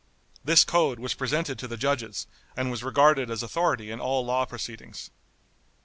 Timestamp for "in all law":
3.91-4.45